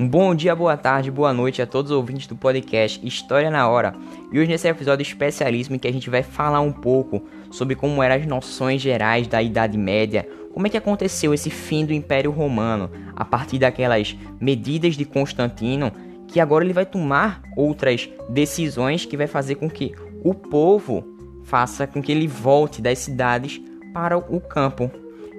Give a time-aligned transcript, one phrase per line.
[0.00, 3.68] Um bom dia, boa tarde, boa noite a todos os ouvintes do podcast História na
[3.68, 3.94] Hora.
[4.32, 8.02] E hoje nesse episódio especialíssimo em que a gente vai falar um pouco sobre como
[8.02, 12.30] eram as noções gerais da Idade Média, como é que aconteceu esse fim do Império
[12.30, 15.92] Romano a partir daquelas medidas de Constantino,
[16.26, 19.94] que agora ele vai tomar outras decisões que vai fazer com que
[20.24, 21.04] o povo
[21.44, 23.60] faça com que ele volte das cidades
[23.92, 24.90] para o campo.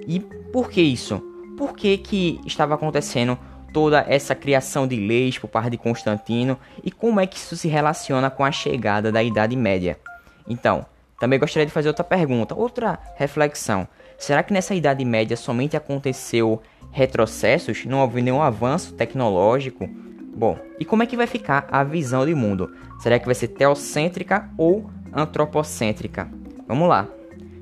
[0.06, 1.20] E por que isso?
[1.58, 3.36] Por que que estava acontecendo
[3.72, 7.68] toda essa criação de leis por parte de Constantino e como é que isso se
[7.68, 9.98] relaciona com a chegada da Idade Média.
[10.46, 10.84] Então,
[11.18, 13.86] também gostaria de fazer outra pergunta, outra reflexão.
[14.18, 17.84] Será que nessa Idade Média somente aconteceu retrocessos?
[17.84, 19.88] Não houve nenhum avanço tecnológico?
[20.34, 22.74] Bom, e como é que vai ficar a visão de mundo?
[23.00, 26.28] Será que vai ser teocêntrica ou antropocêntrica?
[26.66, 27.06] Vamos lá.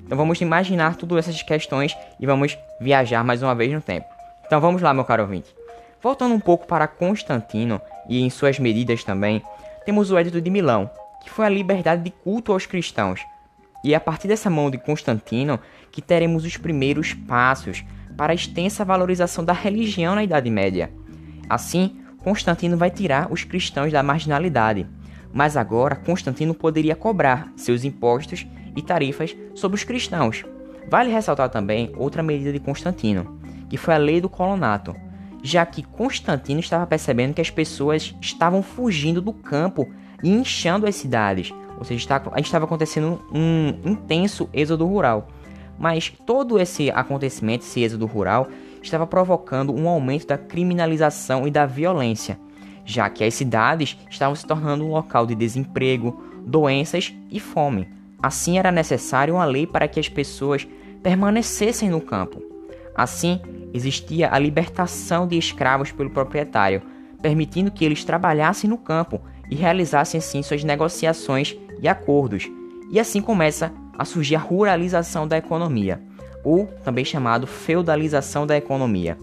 [0.07, 4.07] Então vamos imaginar todas essas questões e vamos viajar mais uma vez no tempo.
[4.47, 5.60] Então vamos lá, meu caro ouvinte.
[6.03, 9.43] Voltando um pouco para Constantino e em suas medidas também,
[9.85, 10.91] temos o Edito de Milão,
[11.23, 13.21] que foi a liberdade de culto aos cristãos.
[13.85, 15.61] E é a partir dessa mão de Constantino
[15.93, 17.85] que teremos os primeiros passos
[18.17, 20.91] para a extensa valorização da religião na Idade Média.
[21.49, 24.87] Assim, Constantino vai tirar os cristãos da marginalidade,
[25.33, 30.45] mas agora Constantino poderia cobrar seus impostos e tarifas sobre os cristãos.
[30.89, 34.95] Vale ressaltar também outra medida de Constantino, que foi a Lei do Colonato,
[35.43, 39.89] já que Constantino estava percebendo que as pessoas estavam fugindo do campo
[40.23, 45.29] e inchando as cidades, ou seja, estava acontecendo um intenso êxodo rural.
[45.79, 48.49] Mas todo esse acontecimento, esse êxodo rural,
[48.83, 52.39] estava provocando um aumento da criminalização e da violência,
[52.85, 57.89] já que as cidades estavam se tornando um local de desemprego, doenças e fome.
[58.23, 60.69] Assim, era necessário uma lei para que as pessoas
[61.03, 62.43] permanecessem no campo.
[62.95, 63.41] Assim,
[63.73, 66.83] existia a libertação de escravos pelo proprietário,
[67.23, 69.21] permitindo que eles trabalhassem no campo
[69.51, 72.49] e realizassem assim suas negociações e acordos.
[72.91, 76.01] E assim começa a surgir a ruralização da economia,
[76.43, 79.19] ou também chamado feudalização da economia.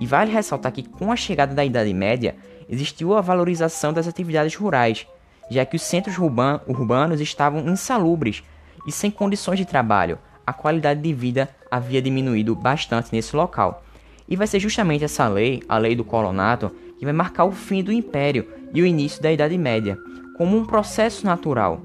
[0.00, 2.34] E vale ressaltar que com a chegada da Idade Média,
[2.68, 5.06] existiu a valorização das atividades rurais,
[5.50, 8.42] já que os centros urbanos estavam insalubres
[8.86, 13.83] e sem condições de trabalho, a qualidade de vida havia diminuído bastante nesse local.
[14.28, 17.82] E vai ser justamente essa lei, a lei do colonato, que vai marcar o fim
[17.82, 19.98] do império e o início da Idade Média,
[20.36, 21.82] como um processo natural.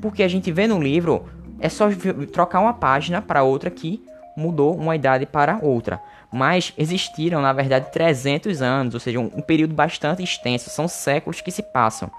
[0.00, 1.24] Porque a gente vê no livro,
[1.58, 1.88] é só
[2.32, 4.02] trocar uma página para outra que
[4.36, 6.00] mudou uma idade para outra.
[6.32, 11.40] Mas existiram, na verdade, 300 anos, ou seja, um, um período bastante extenso, são séculos
[11.40, 12.10] que se passam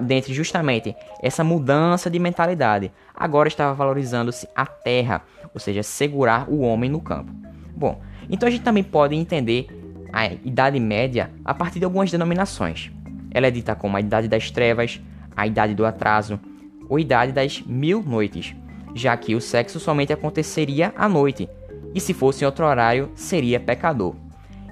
[0.00, 2.90] dentre justamente essa mudança de mentalidade.
[3.14, 7.30] Agora estava valorizando-se a terra, ou seja, segurar o homem no campo.
[7.76, 8.00] Bom,
[8.32, 9.66] então a gente também pode entender
[10.12, 12.90] a Idade Média a partir de algumas denominações.
[13.30, 15.00] Ela é dita como a Idade das Trevas,
[15.36, 16.40] a Idade do Atraso
[16.88, 18.54] ou Idade das Mil Noites,
[18.94, 21.48] já que o sexo somente aconteceria à noite,
[21.94, 24.14] e se fosse em outro horário, seria pecador.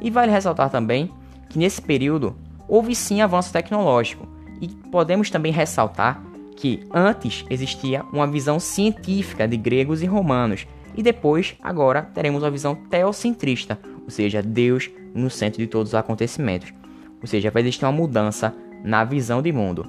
[0.01, 1.11] E vale ressaltar também
[1.49, 2.37] que nesse período
[2.69, 4.27] houve sim avanço tecnológico,
[4.61, 6.23] e podemos também ressaltar
[6.57, 10.67] que antes existia uma visão científica de gregos e romanos,
[10.97, 15.95] e depois, agora, teremos uma visão teocentrista, ou seja, Deus no centro de todos os
[15.95, 16.73] acontecimentos.
[17.21, 19.87] Ou seja, vai existir uma mudança na visão de mundo.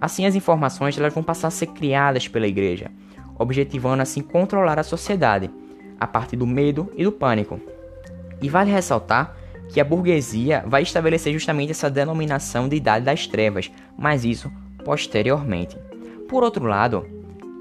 [0.00, 2.90] Assim, as informações elas vão passar a ser criadas pela igreja,
[3.38, 5.50] objetivando assim controlar a sociedade,
[5.98, 7.60] a partir do medo e do pânico.
[8.40, 9.36] E vale ressaltar
[9.68, 14.50] que a burguesia vai estabelecer justamente essa denominação de Idade das Trevas, mas isso
[14.84, 15.76] posteriormente.
[16.28, 17.04] Por outro lado,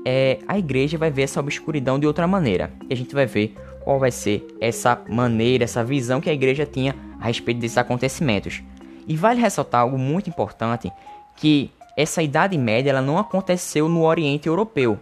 [0.06, 3.56] é, a igreja vai ver essa obscuridão de outra maneira, e a gente vai ver
[3.84, 8.62] qual vai ser essa maneira, essa visão que a igreja tinha a respeito desses acontecimentos.
[9.08, 10.92] E vale ressaltar algo muito importante,
[11.36, 15.00] que essa Idade Média ela não aconteceu no Oriente Europeu,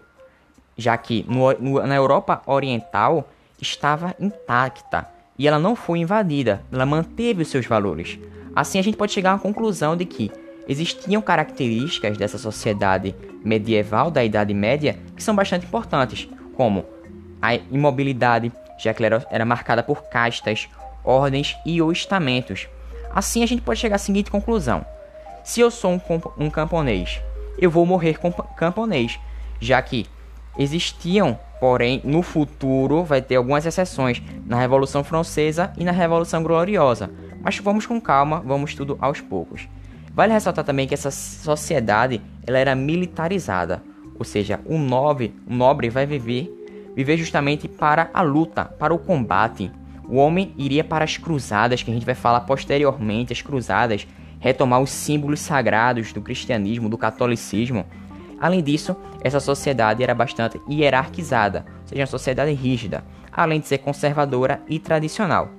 [0.78, 3.28] já que no, no, na Europa Oriental
[3.62, 8.18] estava intacta e ela não foi invadida, ela manteve os seus valores.
[8.56, 10.32] Assim a gente pode chegar à conclusão de que
[10.68, 16.86] existiam características dessa sociedade medieval da Idade Média que são bastante importantes, como
[17.42, 20.68] a imobilidade, já que ela era marcada por castas,
[21.04, 22.68] ordens e ou estamentos.
[23.14, 24.86] Assim a gente pode chegar à seguinte conclusão:
[25.44, 26.02] se eu sou um,
[26.38, 27.22] um camponês,
[27.58, 28.18] eu vou morrer
[28.58, 29.20] camponês,
[29.60, 30.06] já que
[30.58, 37.10] existiam Porém, no futuro vai ter algumas exceções na Revolução Francesa e na Revolução Gloriosa.
[37.42, 39.68] Mas vamos com calma, vamos tudo aos poucos.
[40.16, 43.84] Vale ressaltar também que essa sociedade ela era militarizada,
[44.18, 46.50] ou seja, o nobre, o nobre vai viver,
[46.96, 49.70] viver justamente para a luta, para o combate.
[50.08, 54.08] O homem iria para as cruzadas, que a gente vai falar posteriormente, as cruzadas,
[54.40, 57.86] retomar os símbolos sagrados do cristianismo, do catolicismo.
[58.40, 63.04] Além disso, essa sociedade era bastante hierarquizada, ou seja, uma sociedade rígida,
[63.34, 65.50] além de ser conservadora e tradicional.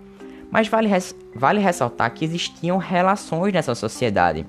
[0.51, 4.47] Mas vale, res vale ressaltar que existiam relações nessa sociedade.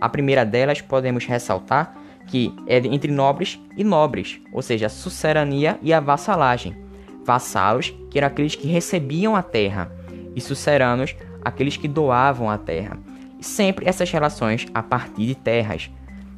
[0.00, 1.96] A primeira delas podemos ressaltar
[2.26, 6.76] que é entre nobres e nobres, ou seja, a sucerania e a vassalagem.
[7.24, 9.90] Vassalos, que eram aqueles que recebiam a terra,
[10.34, 11.14] e suceranos,
[11.44, 12.98] aqueles que doavam a terra.
[13.40, 15.90] Sempre essas relações a partir de terras.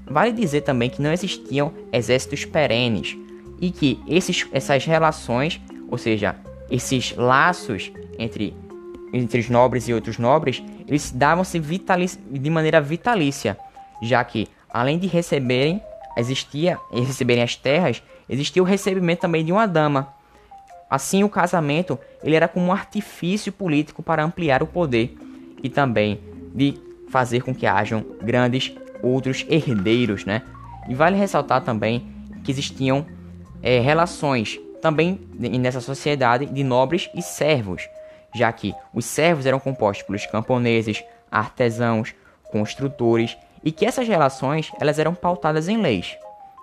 [0.04, 3.16] Vale dizer também que não existiam exércitos perenes
[3.60, 6.36] e que esses, essas relações, ou seja,
[6.70, 8.54] esses laços entre,
[9.12, 13.56] entre os nobres e outros nobres, eles davam-se de maneira vitalícia,
[14.02, 15.80] já que além de receberem,
[16.16, 20.14] existia receberem as terras, existia o recebimento também de uma dama.
[20.88, 25.16] Assim, o casamento ele era como um artifício político para ampliar o poder
[25.62, 26.20] e também
[26.54, 26.74] de
[27.08, 28.72] fazer com que hajam grandes
[29.02, 30.42] outros herdeiros, né?
[30.88, 32.06] E vale ressaltar também
[32.44, 33.04] que existiam
[33.62, 37.88] é, relações também nessa sociedade de nobres e servos,
[38.36, 42.14] já que os servos eram compostos pelos camponeses, artesãos,
[42.50, 46.16] construtores e que essas relações elas eram pautadas em leis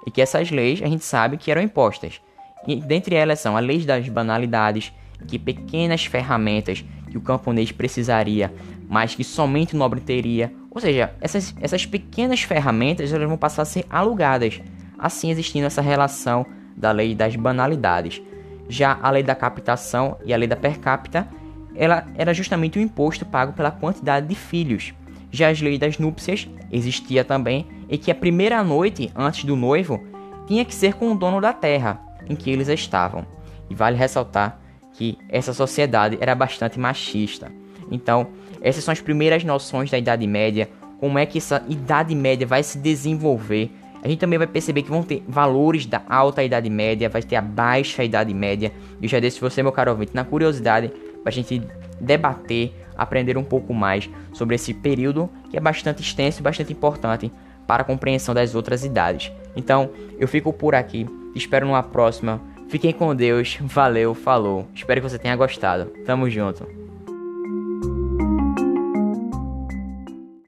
[0.05, 2.21] e que essas leis a gente sabe que eram impostas
[2.65, 4.93] e dentre elas são a lei das banalidades
[5.27, 8.53] que pequenas ferramentas que o camponês precisaria
[8.93, 10.53] mas que somente o nobre teria.
[10.69, 14.61] Ou seja essas, essas pequenas ferramentas elas vão passar a ser alugadas
[14.99, 16.45] assim existindo essa relação
[16.77, 18.21] da lei das banalidades.
[18.69, 21.27] Já a lei da captação e a lei da per capita
[21.75, 24.93] ela era justamente o imposto pago pela quantidade de filhos
[25.33, 29.99] já as leis das núpcias existia também e que a primeira noite antes do noivo
[30.45, 31.99] tinha que ser com o dono da terra
[32.29, 33.25] em que eles estavam.
[33.67, 34.59] E vale ressaltar
[34.93, 37.51] que essa sociedade era bastante machista.
[37.89, 38.27] Então,
[38.61, 42.61] essas são as primeiras noções da Idade Média, como é que essa Idade Média vai
[42.61, 43.71] se desenvolver.
[44.03, 47.37] A gente também vai perceber que vão ter valores da alta Idade Média, vai ter
[47.37, 48.71] a baixa Idade Média.
[49.01, 50.91] E eu já deixo você, meu caro ouvinte, na curiosidade,
[51.23, 51.61] para a gente
[51.99, 57.31] debater aprender um pouco mais sobre esse período que é bastante extenso e bastante importante
[57.67, 59.31] para a compreensão das outras idades.
[59.55, 62.41] Então, eu fico por aqui, espero numa próxima.
[62.69, 64.67] Fiquem com Deus, valeu, falou.
[64.73, 65.85] Espero que você tenha gostado.
[66.05, 66.82] Tamo junto.